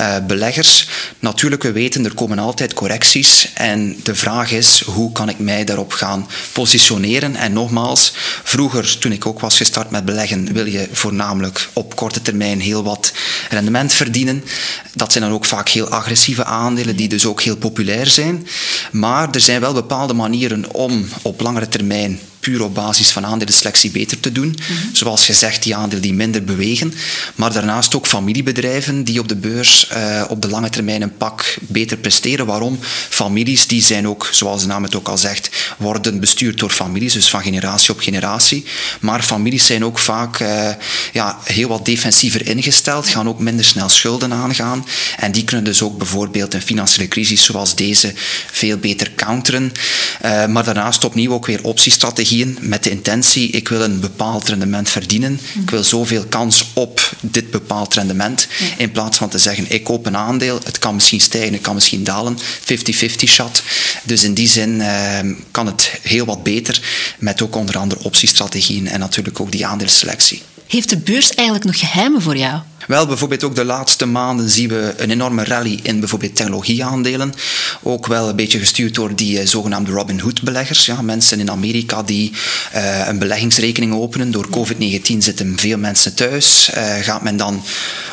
uh, 0.00 0.16
beleggers. 0.26 0.88
Natuurlijk, 1.18 1.62
we 1.62 1.72
weten, 1.72 2.04
er 2.04 2.14
komen 2.14 2.38
altijd 2.38 2.74
correcties. 2.74 3.48
En 3.54 3.96
de 4.02 4.14
vraag 4.14 4.52
is, 4.52 4.82
hoe 4.86 5.12
kan 5.12 5.28
ik 5.28 5.38
mij 5.38 5.64
daarop 5.64 5.92
gaan 5.92 6.28
positioneren? 6.52 7.36
En 7.36 7.52
nogmaals, 7.52 8.12
vroeger, 8.44 8.98
toen 8.98 9.12
ik 9.12 9.26
ook 9.26 9.40
was 9.40 9.56
gestart 9.56 9.90
met 9.90 10.04
beleggen, 10.04 10.52
wil 10.52 10.66
je 10.66 10.88
voornamelijk 10.92 11.68
op 11.72 11.96
korte 11.96 12.22
termijn 12.22 12.60
heel 12.60 12.82
wat 12.82 13.12
rendement 13.50 13.92
verdienen. 13.92 14.44
Dat 14.94 15.12
zijn 15.12 15.24
dan 15.24 15.32
ook 15.32 15.44
vaak 15.44 15.68
heel 15.68 15.88
agressieve 15.88 16.44
aandelen, 16.44 16.96
die 16.96 17.08
dus 17.08 17.26
ook 17.26 17.42
heel 17.42 17.56
populair 17.56 18.06
zijn. 18.06 18.46
Maar 18.92 19.28
er 19.30 19.40
zijn 19.40 19.60
wel 19.60 19.72
bepaalde 19.72 20.14
manieren 20.14 20.72
om 20.72 21.06
op 21.22 21.40
langere 21.40 21.68
termijn 21.68 22.20
puur 22.44 22.62
op 22.62 22.74
basis 22.74 23.10
van 23.10 23.26
aandelenselectie 23.26 23.90
beter 23.90 24.20
te 24.20 24.32
doen. 24.32 24.56
Mhm. 24.58 24.72
Zoals 24.92 25.24
gezegd, 25.24 25.62
die 25.62 25.76
aandelen 25.76 26.02
die 26.02 26.14
minder 26.14 26.44
bewegen. 26.44 26.94
Maar 27.34 27.52
daarnaast 27.52 27.94
ook 27.96 28.06
familiebedrijven 28.06 29.04
die 29.04 29.20
op 29.20 29.28
de 29.28 29.36
beurs 29.36 29.88
uh, 29.92 30.24
op 30.28 30.42
de 30.42 30.48
lange 30.48 30.70
termijn 30.70 31.02
een 31.02 31.16
pak 31.16 31.56
beter 31.60 31.96
presteren. 31.96 32.46
Waarom? 32.46 32.78
Families 33.08 33.66
die 33.66 33.82
zijn 33.82 34.08
ook, 34.08 34.28
zoals 34.32 34.60
de 34.60 34.66
naam 34.66 34.82
het 34.82 34.96
ook 34.96 35.08
al 35.08 35.18
zegt, 35.18 35.74
worden 35.78 36.20
bestuurd 36.20 36.58
door 36.58 36.70
families, 36.70 37.12
dus 37.12 37.28
van 37.28 37.42
generatie 37.42 37.92
op 37.92 38.00
generatie. 38.00 38.64
Maar 39.00 39.22
families 39.22 39.66
zijn 39.66 39.84
ook 39.84 39.98
vaak 39.98 40.40
uh, 40.40 40.68
ja, 41.12 41.38
heel 41.44 41.68
wat 41.68 41.84
defensiever 41.84 42.46
ingesteld, 42.46 43.08
gaan 43.08 43.28
ook 43.28 43.38
minder 43.38 43.64
snel 43.64 43.88
schulden 43.88 44.32
aangaan. 44.32 44.86
En 45.16 45.32
die 45.32 45.44
kunnen 45.44 45.64
dus 45.64 45.82
ook 45.82 45.98
bijvoorbeeld 45.98 46.54
een 46.54 46.62
financiële 46.62 47.08
crisis 47.08 47.44
zoals 47.44 47.74
deze 47.74 48.12
veel 48.50 48.76
beter 48.76 49.12
counteren. 49.14 49.72
Uh, 50.24 50.46
maar 50.46 50.64
daarnaast 50.64 51.04
opnieuw 51.04 51.32
ook 51.32 51.46
weer 51.46 51.62
optiestrategieën 51.62 52.33
met 52.60 52.84
de 52.84 52.90
intentie, 52.90 53.50
ik 53.50 53.68
wil 53.68 53.82
een 53.82 54.00
bepaald 54.00 54.48
rendement 54.48 54.88
verdienen. 54.88 55.40
Ik 55.62 55.70
wil 55.70 55.84
zoveel 55.84 56.24
kans 56.24 56.64
op 56.72 57.12
dit 57.20 57.50
bepaald 57.50 57.94
rendement. 57.94 58.46
In 58.76 58.90
plaats 58.90 59.16
van 59.16 59.28
te 59.28 59.38
zeggen, 59.38 59.64
ik 59.68 59.84
koop 59.84 60.06
een 60.06 60.16
aandeel, 60.16 60.60
het 60.64 60.78
kan 60.78 60.94
misschien 60.94 61.20
stijgen, 61.20 61.52
het 61.52 61.62
kan 61.62 61.74
misschien 61.74 62.04
dalen. 62.04 62.38
50-50 62.38 62.42
shot. 63.26 63.62
Dus 64.02 64.24
in 64.24 64.34
die 64.34 64.48
zin 64.48 64.70
uh, 64.70 65.18
kan 65.50 65.66
het 65.66 65.98
heel 66.02 66.24
wat 66.24 66.42
beter 66.42 66.80
met 67.18 67.42
ook 67.42 67.56
onder 67.56 67.78
andere 67.78 68.04
optiestrategieën 68.04 68.88
en 68.88 69.00
natuurlijk 69.00 69.40
ook 69.40 69.52
die 69.52 69.66
aandeelselectie. 69.66 70.42
Heeft 70.66 70.88
de 70.88 70.96
beurs 70.96 71.34
eigenlijk 71.34 71.66
nog 71.66 71.78
geheimen 71.78 72.22
voor 72.22 72.36
jou? 72.36 72.60
Wel, 72.86 73.06
bijvoorbeeld 73.06 73.44
ook 73.44 73.54
de 73.54 73.64
laatste 73.64 74.06
maanden 74.06 74.50
zien 74.50 74.68
we 74.68 74.94
een 74.96 75.10
enorme 75.10 75.44
rally 75.44 75.78
in 75.82 76.00
bijvoorbeeld 76.00 76.36
technologieaandelen. 76.36 77.34
Ook 77.82 78.06
wel 78.06 78.28
een 78.28 78.36
beetje 78.36 78.58
gestuurd 78.58 78.94
door 78.94 79.14
die 79.14 79.40
uh, 79.40 79.46
zogenaamde 79.46 79.90
Robin 79.90 80.20
Hood-beleggers. 80.20 80.86
Ja, 80.86 81.02
mensen 81.02 81.40
in 81.40 81.50
Amerika 81.50 82.02
die 82.02 82.32
uh, 82.74 83.06
een 83.06 83.18
beleggingsrekening 83.18 83.94
openen. 83.94 84.30
Door 84.30 84.48
COVID-19 84.50 85.18
zitten 85.18 85.58
veel 85.58 85.78
mensen 85.78 86.14
thuis. 86.14 86.70
Uh, 86.76 86.94
gaat 87.00 87.22
men 87.22 87.36
dan 87.36 87.62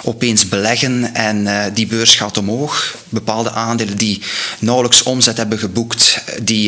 opeens 0.04 0.50
beleggen 0.50 1.14
en 1.14 1.72
die 1.74 1.88
beurs 1.88 2.16
gaat 2.16 2.38
omhoog. 2.38 2.96
Bepaalde 3.10 3.52
aandelen 3.52 3.98
die 3.98 4.22
nauwelijks 4.60 5.04
omzet 5.04 5.38
hebben 5.38 5.60
geboekt, 5.60 6.24
die, 6.42 6.64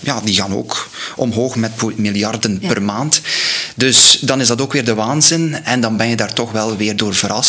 ja, 0.00 0.20
die 0.24 0.34
gaan 0.34 0.54
ook 0.54 0.88
omhoog 1.16 1.56
met 1.56 1.70
miljarden 1.96 2.58
ja. 2.60 2.68
per 2.68 2.82
maand. 2.82 3.20
Dus 3.76 4.18
dan 4.20 4.40
is 4.40 4.48
dat 4.48 4.60
ook 4.60 4.72
weer 4.72 4.84
de 4.84 4.94
waanzin 4.94 5.64
en 5.64 5.80
dan 5.80 5.96
ben 5.96 6.08
je 6.08 6.16
daar 6.16 6.32
toch 6.32 6.52
wel 6.52 6.76
weer 6.76 6.96
door 6.96 7.14
verrast 7.14 7.43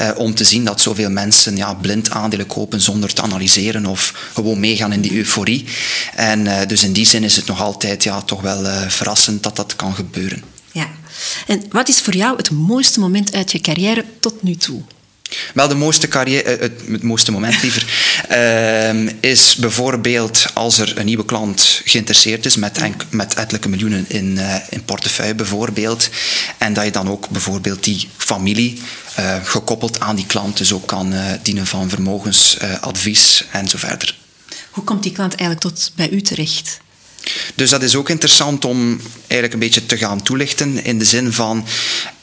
uh, 0.00 0.10
om 0.16 0.34
te 0.34 0.44
zien 0.44 0.64
dat 0.64 0.80
zoveel 0.80 1.10
mensen 1.10 1.56
ja, 1.56 1.74
blind 1.74 2.10
aandelen 2.10 2.46
kopen 2.46 2.80
zonder 2.80 3.14
te 3.14 3.22
analyseren 3.22 3.86
of 3.86 4.30
gewoon 4.34 4.60
meegaan 4.60 4.92
in 4.92 5.00
die 5.00 5.16
euforie. 5.16 5.64
En 6.14 6.40
uh, 6.40 6.60
dus 6.66 6.84
in 6.84 6.92
die 6.92 7.06
zin 7.06 7.24
is 7.24 7.36
het 7.36 7.46
nog 7.46 7.60
altijd 7.60 8.02
ja, 8.02 8.22
toch 8.22 8.40
wel 8.40 8.64
uh, 8.64 8.88
verrassend 8.88 9.42
dat 9.42 9.56
dat 9.56 9.76
kan 9.76 9.94
gebeuren. 9.94 10.42
Ja. 10.72 10.88
En 11.46 11.62
wat 11.70 11.88
is 11.88 11.98
voor 12.00 12.14
jou 12.14 12.36
het 12.36 12.50
mooiste 12.50 13.00
moment 13.00 13.34
uit 13.34 13.52
je 13.52 13.60
carrière 13.60 14.04
tot 14.20 14.42
nu 14.42 14.56
toe? 14.56 14.82
Wel, 15.54 15.68
de 15.68 15.74
mooiste 15.74 16.08
carrière, 16.08 16.48
het, 16.48 16.72
het 16.88 17.02
mooiste 17.02 17.32
moment 17.32 17.62
liever. 17.62 18.01
Ehm, 18.32 19.08
is 19.20 19.56
bijvoorbeeld 19.56 20.44
als 20.54 20.78
er 20.78 20.98
een 20.98 21.04
nieuwe 21.04 21.24
klant 21.24 21.80
geïnteresseerd 21.84 22.46
is 22.46 22.56
met, 22.56 22.80
met 23.10 23.34
ettelijke 23.34 23.68
miljoenen 23.68 24.04
in, 24.08 24.36
uh, 24.36 24.54
in 24.70 24.84
portefeuille 24.84 25.34
bijvoorbeeld. 25.34 26.08
En 26.58 26.72
dat 26.72 26.84
je 26.84 26.90
dan 26.90 27.08
ook 27.10 27.28
bijvoorbeeld 27.28 27.84
die 27.84 28.08
familie 28.16 28.80
uh, 29.18 29.36
gekoppeld 29.42 30.00
aan 30.00 30.16
die 30.16 30.26
klant 30.26 30.56
dus 30.56 30.72
ook 30.72 30.86
kan 30.86 31.12
uh, 31.12 31.24
dienen 31.42 31.66
van 31.66 31.88
vermogensadvies 31.88 33.44
en 33.50 33.68
zo 33.68 33.78
verder. 33.78 34.18
Hoe 34.70 34.84
komt 34.84 35.02
die 35.02 35.12
klant 35.12 35.34
eigenlijk 35.34 35.60
tot 35.60 35.92
bij 35.94 36.10
u 36.10 36.22
terecht? 36.22 36.80
Dus 37.54 37.70
dat 37.70 37.82
is 37.82 37.94
ook 37.94 38.08
interessant 38.08 38.64
om 38.64 39.00
eigenlijk 39.18 39.52
een 39.52 39.58
beetje 39.58 39.86
te 39.86 39.98
gaan 39.98 40.22
toelichten 40.22 40.84
in 40.84 40.98
de 40.98 41.04
zin 41.04 41.32
van 41.32 41.66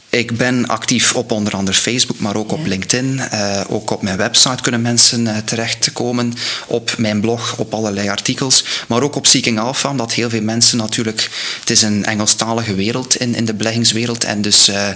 ik 0.09 0.37
ben 0.37 0.67
actief 0.67 1.15
op 1.15 1.31
onder 1.31 1.53
andere 1.53 1.77
Facebook, 1.77 2.19
maar 2.19 2.35
ook 2.35 2.51
op 2.51 2.65
LinkedIn. 2.65 3.21
Uh, 3.33 3.61
ook 3.67 3.89
op 3.89 4.01
mijn 4.01 4.17
website 4.17 4.61
kunnen 4.61 4.81
mensen 4.81 5.21
uh, 5.21 5.37
terechtkomen. 5.37 6.33
Op 6.67 6.97
mijn 6.97 7.21
blog, 7.21 7.57
op 7.57 7.73
allerlei 7.73 8.09
artikels. 8.09 8.63
Maar 8.87 9.01
ook 9.01 9.15
op 9.15 9.27
Seeking 9.27 9.59
Alpha, 9.59 9.89
omdat 9.89 10.13
heel 10.13 10.29
veel 10.29 10.41
mensen 10.41 10.77
natuurlijk... 10.77 11.29
Het 11.59 11.69
is 11.69 11.81
een 11.81 12.05
Engelstalige 12.05 12.75
wereld 12.75 13.15
in, 13.15 13.35
in 13.35 13.45
de 13.45 13.53
beleggingswereld. 13.53 14.23
En 14.23 14.41
dus 14.41 14.69
uh, 14.69 14.87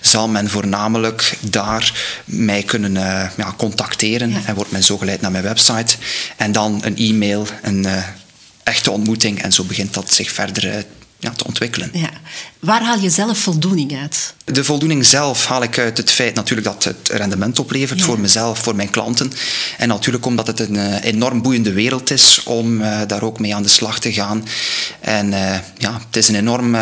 zal 0.00 0.28
men 0.28 0.50
voornamelijk 0.50 1.36
daar 1.40 1.92
mij 2.24 2.62
kunnen 2.62 2.92
ja, 3.36 3.54
contacteren. 3.56 4.30
Ja. 4.30 4.40
En 4.44 4.54
wordt 4.54 4.70
men 4.70 4.82
zo 4.82 4.98
geleid 4.98 5.20
naar 5.20 5.30
mijn 5.30 5.44
website. 5.44 5.96
En 6.36 6.52
dan 6.52 6.80
een 6.84 6.96
e-mail, 6.96 7.46
een 7.62 7.86
echte 8.62 8.90
ontmoeting. 8.90 9.42
En 9.42 9.52
zo 9.52 9.64
begint 9.64 9.94
dat 9.94 10.12
zich 10.12 10.32
verder 10.32 10.84
ja, 11.18 11.30
te 11.30 11.44
ontwikkelen. 11.44 11.90
Ja. 11.92 12.10
Waar 12.58 12.82
haal 12.82 12.98
je 12.98 13.10
zelf 13.10 13.38
voldoening 13.38 13.98
uit? 14.00 14.34
De 14.44 14.64
voldoening 14.64 15.06
zelf 15.06 15.46
haal 15.46 15.62
ik 15.62 15.78
uit 15.78 15.96
het 15.96 16.10
feit 16.10 16.34
natuurlijk 16.34 16.66
dat 16.66 16.84
het 16.84 17.08
rendement 17.08 17.58
oplevert 17.58 18.02
voor 18.02 18.20
mezelf, 18.20 18.58
voor 18.58 18.76
mijn 18.76 18.90
klanten. 18.90 19.32
En 19.78 19.88
natuurlijk 19.88 20.26
omdat 20.26 20.46
het 20.46 20.60
een 20.60 20.74
uh, 20.74 21.04
enorm 21.04 21.42
boeiende 21.42 21.72
wereld 21.72 22.10
is 22.10 22.42
om 22.44 22.80
uh, 22.80 23.00
daar 23.06 23.22
ook 23.22 23.38
mee 23.38 23.54
aan 23.54 23.62
de 23.62 23.68
slag 23.68 24.00
te 24.00 24.12
gaan. 24.12 24.44
En 25.00 25.26
uh, 25.26 25.56
ja, 25.78 26.00
het 26.06 26.16
is 26.16 26.28
een 26.28 26.34
enorm 26.34 26.76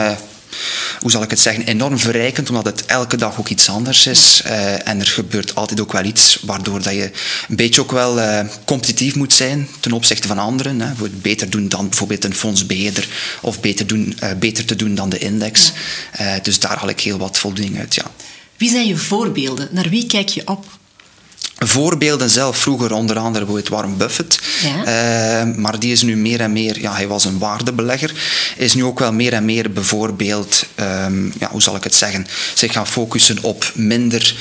hoe 1.01 1.11
zal 1.11 1.23
ik 1.23 1.31
het 1.31 1.41
zeggen, 1.41 1.65
enorm 1.65 1.99
verrijkend, 1.99 2.49
omdat 2.49 2.65
het 2.65 2.87
elke 2.87 3.17
dag 3.17 3.39
ook 3.39 3.49
iets 3.49 3.69
anders 3.69 4.07
is. 4.07 4.43
Uh, 4.47 4.89
en 4.89 5.01
er 5.01 5.07
gebeurt 5.07 5.55
altijd 5.55 5.81
ook 5.81 5.93
wel 5.93 6.05
iets 6.05 6.39
waardoor 6.43 6.83
dat 6.83 6.93
je 6.93 7.11
een 7.49 7.57
beetje 7.57 7.81
ook 7.81 7.93
wel 7.93 8.19
uh, 8.19 8.41
competitief 8.65 9.15
moet 9.15 9.33
zijn 9.33 9.69
ten 9.81 9.93
opzichte 9.93 10.29
van 10.29 10.39
anderen. 10.39 10.81
Hè. 10.81 10.93
Beter 11.11 11.51
doen 11.51 11.69
dan 11.69 11.89
bijvoorbeeld 11.89 12.25
een 12.25 12.35
fondsbeheerder 12.35 13.09
of 13.41 13.61
beter, 13.61 13.87
doen, 13.87 14.17
uh, 14.23 14.31
beter 14.39 14.65
te 14.65 14.77
doen 14.77 14.95
dan 14.95 15.09
de 15.09 15.19
index. 15.19 15.73
dus 16.43 16.61
daar 16.61 16.79
haal 16.79 16.89
ik 16.89 17.01
heel 17.01 17.19
wat 17.19 17.39
voldoening 17.39 17.79
uit, 17.79 17.95
ja. 17.95 18.05
Wie 18.57 18.71
zijn 18.71 18.87
je 18.87 18.97
voorbeelden? 18.97 19.69
Naar 19.71 19.89
wie 19.89 20.07
kijk 20.07 20.29
je 20.29 20.43
op? 20.45 20.65
Voorbeelden 21.59 22.31
zelf. 22.31 22.57
Vroeger 22.57 22.93
onder 22.93 23.19
andere 23.19 23.45
bijvoorbeeld 23.45 23.69
Warren 23.69 23.97
Buffett. 23.97 24.41
Ja. 24.63 25.45
Uh, 25.47 25.55
maar 25.57 25.79
die 25.79 25.93
is 25.93 26.03
nu 26.03 26.17
meer 26.17 26.41
en 26.41 26.53
meer... 26.53 26.81
Ja, 26.81 26.95
hij 26.95 27.09
was 27.09 27.25
een 27.25 27.39
waardebelegger. 27.39 28.13
Is 28.57 28.75
nu 28.75 28.85
ook 28.85 28.99
wel 28.99 29.13
meer 29.13 29.33
en 29.33 29.45
meer 29.45 29.73
bijvoorbeeld... 29.73 30.67
Um, 30.81 31.33
ja, 31.39 31.51
hoe 31.51 31.63
zal 31.63 31.77
ik 31.77 31.85
het 31.85 31.95
zeggen? 31.95 32.27
Zich 32.55 32.73
gaan 32.73 32.87
focussen 32.87 33.39
op 33.41 33.73
minder... 33.75 34.37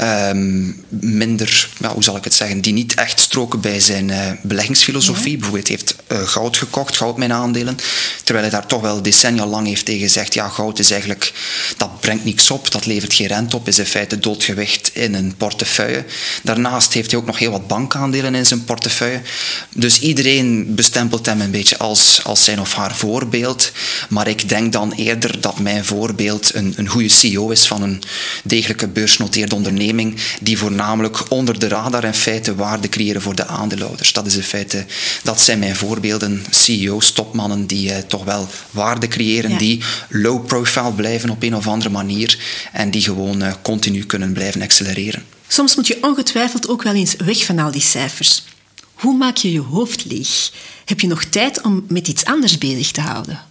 Um, 0.00 0.84
minder... 0.88 1.68
Ja, 1.78 1.92
hoe 1.92 2.02
zal 2.02 2.16
ik 2.16 2.24
het 2.24 2.34
zeggen? 2.34 2.60
Die 2.60 2.72
niet 2.72 2.94
echt 2.94 3.20
stroken 3.20 3.60
bij 3.60 3.80
zijn 3.80 4.08
uh, 4.08 4.30
beleggingsfilosofie. 4.42 5.30
Ja. 5.30 5.36
Bijvoorbeeld 5.36 5.68
heeft 5.68 5.94
uh, 6.08 6.18
goud 6.18 6.56
gekocht, 6.56 6.96
goud 6.96 7.16
mijn 7.16 7.32
aandelen. 7.32 7.76
Terwijl 8.24 8.46
hij 8.46 8.58
daar 8.58 8.66
toch 8.66 8.80
wel 8.80 9.02
decennia 9.02 9.46
lang 9.46 9.66
heeft 9.66 9.84
tegen 9.84 10.00
gezegd... 10.00 10.34
Ja, 10.34 10.48
goud 10.48 10.78
is 10.78 10.90
eigenlijk... 10.90 11.32
Dat 11.76 12.00
brengt 12.00 12.24
niks 12.24 12.50
op. 12.50 12.70
Dat 12.70 12.86
levert 12.86 13.14
geen 13.14 13.26
rente 13.26 13.56
op. 13.56 13.68
Is 13.68 13.78
in 13.78 13.86
feite 13.86 14.18
doodgewicht 14.18 14.89
in 15.00 15.14
een 15.14 15.34
portefeuille. 15.36 16.04
Daar 16.42 16.58
Daarnaast 16.60 16.92
heeft 16.92 17.10
hij 17.10 17.20
ook 17.20 17.26
nog 17.26 17.38
heel 17.38 17.50
wat 17.50 17.66
bankaandelen 17.66 18.34
in 18.34 18.46
zijn 18.46 18.64
portefeuille. 18.64 19.20
Dus 19.74 20.00
iedereen 20.00 20.74
bestempelt 20.74 21.26
hem 21.26 21.40
een 21.40 21.50
beetje 21.50 21.78
als, 21.78 22.20
als 22.24 22.44
zijn 22.44 22.60
of 22.60 22.74
haar 22.74 22.94
voorbeeld. 22.94 23.72
Maar 24.08 24.28
ik 24.28 24.48
denk 24.48 24.72
dan 24.72 24.92
eerder 24.92 25.40
dat 25.40 25.58
mijn 25.58 25.84
voorbeeld 25.84 26.54
een, 26.54 26.72
een 26.76 26.88
goede 26.88 27.08
CEO 27.08 27.50
is 27.50 27.66
van 27.66 27.82
een 27.82 28.02
degelijke 28.44 28.88
beursnoteerde 28.88 29.54
onderneming 29.54 30.20
die 30.40 30.58
voornamelijk 30.58 31.30
onder 31.30 31.58
de 31.58 31.68
radar 31.68 32.04
in 32.04 32.14
feite 32.14 32.54
waarde 32.54 32.88
creëren 32.88 33.22
voor 33.22 33.36
de 33.36 33.46
aandeelhouders. 33.46 34.12
Dat 34.12 34.26
is 34.26 34.36
in 34.36 34.42
feite, 34.42 34.84
dat 35.22 35.40
zijn 35.40 35.58
mijn 35.58 35.76
voorbeelden. 35.76 36.44
CEO's, 36.50 37.12
topmannen 37.12 37.66
die 37.66 37.92
eh, 37.92 37.98
toch 37.98 38.24
wel 38.24 38.48
waarde 38.70 39.08
creëren, 39.08 39.50
ja. 39.50 39.58
die 39.58 39.82
low 40.08 40.46
profile 40.46 40.92
blijven 40.92 41.30
op 41.30 41.42
een 41.42 41.56
of 41.56 41.66
andere 41.66 41.90
manier 41.90 42.38
en 42.72 42.90
die 42.90 43.02
gewoon 43.02 43.42
eh, 43.42 43.52
continu 43.62 44.04
kunnen 44.04 44.32
blijven 44.32 44.62
Soms 45.48 45.76
moet 45.76 45.86
je 45.86 45.98
ongetwijfeld 46.02 46.68
ook 46.68 46.82
wel 46.82 46.94
eens 46.94 47.16
weg 47.16 47.44
van 47.44 47.58
al 47.58 47.70
die 47.70 47.80
cijfers. 47.80 48.44
Hoe 48.94 49.16
maak 49.16 49.36
je 49.36 49.52
je 49.52 49.60
hoofd 49.60 50.04
leeg? 50.04 50.52
Heb 50.84 51.00
je 51.00 51.06
nog 51.06 51.24
tijd 51.24 51.62
om 51.62 51.84
met 51.88 52.08
iets 52.08 52.24
anders 52.24 52.58
bezig 52.58 52.90
te 52.90 53.00
houden? 53.00 53.48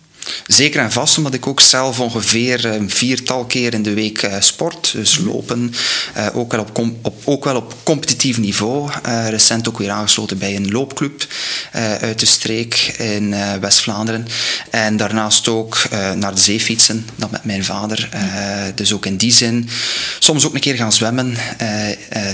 Zeker 0.48 0.82
en 0.82 0.92
vast, 0.92 1.18
omdat 1.18 1.34
ik 1.34 1.48
ook 1.48 1.62
zelf 1.62 2.00
ongeveer 2.00 2.66
een 2.66 2.90
viertal 2.90 3.46
keer 3.46 3.74
in 3.74 3.84
de 3.84 3.94
week 3.94 4.24
uh, 4.24 4.36
sport. 4.40 4.92
Dus 4.92 5.18
lopen, 5.18 5.74
uh, 6.18 6.28
ook, 6.34 6.52
wel 6.52 6.62
op, 6.62 6.78
op, 7.02 7.22
ook 7.26 7.44
wel 7.44 7.56
op 7.56 7.76
competitief 7.84 8.38
niveau. 8.38 8.92
Recent 9.30 9.68
ook 9.68 9.78
weer 9.78 9.90
aangesloten 9.90 10.38
bij 10.38 10.56
een 10.56 10.72
loopclub 10.72 11.28
uit 12.02 12.20
de 12.20 12.26
streek 12.26 12.76
in 12.98 13.36
West-Vlaanderen. 13.60 14.28
En 14.70 14.98
daarnaast 14.98 15.48
ook 15.48 15.82
naar 16.16 16.36
de 16.36 16.42
zee 16.42 16.60
fietsen, 16.60 17.08
dat 17.16 17.32
met 17.32 17.44
mijn 17.44 17.64
vader. 17.64 18.10
Dus 18.76 18.94
ook 18.94 19.06
in 19.06 19.18
die 19.18 19.32
zin. 19.32 19.70
Soms 20.20 20.46
ook 20.46 20.54
een 20.54 20.60
keer 20.60 20.76
gaan 20.76 20.94
zwemmen. 20.94 21.36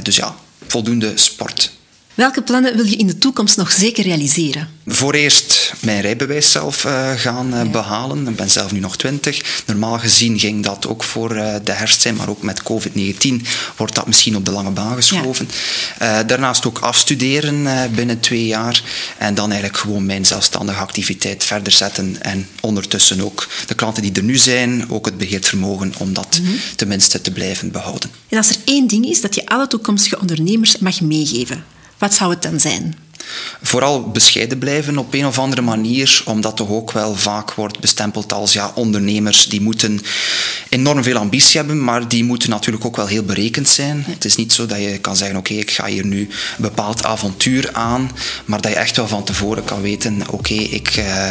dus 0.03 0.15
ja, 0.15 0.35
voldoende 0.67 1.11
sport. 1.15 1.71
Welke 2.15 2.41
plannen 2.41 2.75
wil 2.75 2.85
je 2.85 2.95
in 2.95 3.07
de 3.07 3.17
toekomst 3.17 3.57
nog 3.57 3.71
zeker 3.71 4.03
realiseren? 4.03 4.69
Voor 4.87 5.13
eerst 5.13 5.73
mijn 5.79 6.01
rijbewijs 6.01 6.51
zelf 6.51 6.85
uh, 6.85 7.11
gaan 7.15 7.53
uh, 7.53 7.63
ja. 7.63 7.65
behalen. 7.65 8.27
Ik 8.27 8.35
ben 8.35 8.49
zelf 8.49 8.71
nu 8.71 8.79
nog 8.79 8.97
20. 8.97 9.63
Normaal 9.65 9.99
gezien 9.99 10.39
ging 10.39 10.63
dat 10.63 10.87
ook 10.87 11.03
voor 11.03 11.35
uh, 11.35 11.55
de 11.63 11.71
herfst 11.71 12.01
zijn, 12.01 12.15
maar 12.15 12.29
ook 12.29 12.41
met 12.41 12.63
COVID-19 12.63 13.47
wordt 13.75 13.95
dat 13.95 14.07
misschien 14.07 14.35
op 14.35 14.45
de 14.45 14.51
lange 14.51 14.69
baan 14.71 14.95
geschoven. 14.95 15.49
Ja. 15.99 16.23
daarnaast 16.23 16.65
ook 16.65 16.79
afstuderen 16.79 17.67
binnen 17.95 18.19
twee 18.19 18.45
jaar 18.45 18.83
en 19.17 19.35
dan 19.35 19.49
eigenlijk 19.51 19.79
gewoon 19.79 20.05
mijn 20.05 20.25
zelfstandige 20.25 20.79
activiteit 20.79 21.43
verder 21.43 21.71
zetten 21.71 22.21
en 22.21 22.47
ondertussen 22.61 23.21
ook 23.21 23.47
de 23.67 23.75
klanten 23.75 24.01
die 24.01 24.11
er 24.11 24.23
nu 24.23 24.37
zijn, 24.37 24.89
ook 24.89 25.05
het 25.05 25.17
beheerd 25.17 25.45
vermogen 25.45 25.93
om 25.97 26.13
dat 26.13 26.39
mm 26.39 26.45
-hmm. 26.45 26.59
tenminste 26.75 27.21
te 27.21 27.31
blijven 27.31 27.71
behouden. 27.71 28.09
En 28.29 28.37
als 28.37 28.49
er 28.49 28.57
één 28.65 28.87
ding 28.87 29.05
is 29.05 29.21
dat 29.21 29.35
je 29.35 29.45
alle 29.45 29.67
toekomstige 29.67 30.19
ondernemers 30.19 30.77
mag 30.77 31.01
meegeven, 31.01 31.63
wat 31.97 32.13
zou 32.13 32.29
het 32.29 32.41
dan 32.41 32.59
zijn? 32.59 32.95
Vooral 33.61 34.09
bescheiden 34.09 34.57
blijven 34.57 34.97
op 34.97 35.13
een 35.13 35.25
of 35.25 35.39
andere 35.39 35.61
manier, 35.61 36.21
omdat 36.25 36.57
toch 36.57 36.69
ook 36.69 36.91
wel 36.91 37.15
vaak 37.15 37.53
wordt 37.53 37.79
bestempeld 37.79 38.33
als 38.33 38.53
ja, 38.53 38.71
ondernemers 38.75 39.47
die 39.47 39.61
moeten 39.61 40.01
enorm 40.75 41.03
veel 41.03 41.17
ambitie 41.17 41.59
hebben, 41.59 41.83
maar 41.83 42.07
die 42.07 42.23
moeten 42.23 42.49
natuurlijk 42.49 42.85
ook 42.85 42.95
wel 42.95 43.07
heel 43.07 43.23
berekend 43.23 43.67
zijn. 43.67 44.03
Het 44.07 44.25
is 44.25 44.35
niet 44.35 44.53
zo 44.53 44.65
dat 44.65 44.77
je 44.77 44.97
kan 44.97 45.15
zeggen, 45.15 45.37
oké, 45.37 45.51
okay, 45.51 45.61
ik 45.61 45.71
ga 45.71 45.85
hier 45.85 46.05
nu 46.05 46.19
een 46.19 46.29
bepaald 46.57 47.05
avontuur 47.05 47.69
aan, 47.73 48.11
maar 48.45 48.61
dat 48.61 48.71
je 48.71 48.77
echt 48.77 48.95
wel 48.95 49.07
van 49.07 49.23
tevoren 49.23 49.63
kan 49.63 49.81
weten, 49.81 50.21
oké, 50.21 50.33
okay, 50.33 50.57
ik, 50.57 50.95
uh, 50.97 51.29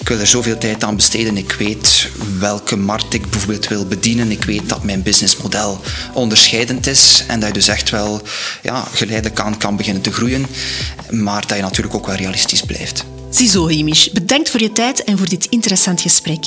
ik 0.00 0.08
wil 0.08 0.18
er 0.18 0.26
zoveel 0.26 0.58
tijd 0.58 0.84
aan 0.84 0.96
besteden, 0.96 1.36
ik 1.36 1.52
weet 1.52 2.08
welke 2.38 2.76
markt 2.76 3.14
ik 3.14 3.30
bijvoorbeeld 3.30 3.68
wil 3.68 3.86
bedienen, 3.86 4.30
ik 4.30 4.44
weet 4.44 4.68
dat 4.68 4.84
mijn 4.84 5.02
businessmodel 5.02 5.80
onderscheidend 6.12 6.86
is 6.86 7.24
en 7.26 7.40
dat 7.40 7.48
je 7.48 7.54
dus 7.54 7.68
echt 7.68 7.90
wel 7.90 8.22
ja, 8.62 8.84
geleidelijk 8.92 9.40
aan 9.40 9.58
kan 9.58 9.76
beginnen 9.76 10.02
te 10.02 10.12
groeien, 10.12 10.46
maar 11.10 11.46
dat 11.46 11.56
je 11.56 11.62
natuurlijk 11.62 11.94
ook 11.94 12.06
wel 12.06 12.16
realistisch 12.16 12.62
blijft. 12.62 13.04
Ziezo, 13.30 13.70
Hamish. 13.70 14.08
Bedankt 14.08 14.50
voor 14.50 14.60
je 14.60 14.72
tijd 14.72 15.04
en 15.04 15.18
voor 15.18 15.28
dit 15.28 15.46
interessant 15.50 16.00
gesprek. 16.00 16.44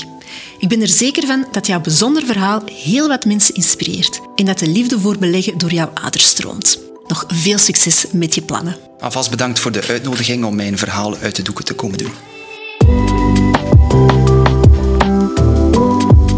Ik 0.57 0.69
ben 0.69 0.81
er 0.81 0.87
zeker 0.87 1.25
van 1.25 1.45
dat 1.51 1.67
jouw 1.67 1.81
bijzonder 1.81 2.25
verhaal 2.25 2.61
heel 2.65 3.07
wat 3.07 3.25
mensen 3.25 3.55
inspireert 3.55 4.19
en 4.35 4.45
dat 4.45 4.59
de 4.59 4.67
liefde 4.67 4.99
voor 4.99 5.17
beleggen 5.17 5.57
door 5.57 5.71
jouw 5.71 5.91
aders 5.93 6.27
stroomt. 6.27 6.79
Nog 7.07 7.25
veel 7.27 7.57
succes 7.57 8.05
met 8.11 8.35
je 8.35 8.41
plannen. 8.41 8.77
Alvast 8.99 9.29
bedankt 9.29 9.59
voor 9.59 9.71
de 9.71 9.87
uitnodiging 9.87 10.45
om 10.45 10.55
mijn 10.55 10.77
verhaal 10.77 11.17
uit 11.17 11.35
de 11.35 11.41
doeken 11.41 11.65
te 11.65 11.73
komen 11.73 11.97
doen. 11.97 12.11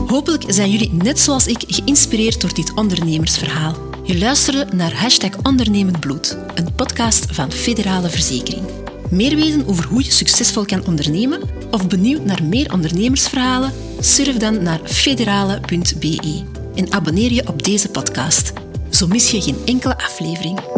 Hopelijk 0.08 0.44
zijn 0.48 0.72
jullie 0.72 0.94
net 0.94 1.20
zoals 1.20 1.48
ik 1.48 1.64
geïnspireerd 1.68 2.42
door 2.42 2.54
dit 2.54 2.74
ondernemersverhaal. 2.74 3.76
Je 4.04 4.18
luisterde 4.18 4.68
naar 4.76 4.94
Hashtag 4.94 5.32
Ondernemend 5.44 6.00
Bloed, 6.00 6.38
een 6.56 6.74
podcast 6.76 7.26
van 7.32 7.52
Federale 7.52 8.10
Verzekering. 8.10 8.85
Meer 9.10 9.36
weten 9.36 9.68
over 9.68 9.86
hoe 9.86 10.04
je 10.04 10.12
succesvol 10.12 10.66
kan 10.66 10.86
ondernemen 10.86 11.42
of 11.72 11.88
benieuwd 11.88 12.26
naar 12.26 12.44
meer 12.44 12.74
ondernemersverhalen? 12.74 13.72
Surf 14.00 14.38
dan 14.38 14.64
naar 14.64 14.80
federale.be 14.84 16.44
en 16.76 16.92
abonneer 16.92 17.32
je 17.32 17.48
op 17.48 17.64
deze 17.64 17.90
podcast. 17.90 18.54
Zo 18.90 19.08
mis 19.08 19.32
je 19.32 19.42
geen 19.42 19.58
enkele 19.66 19.98
aflevering. 19.98 20.75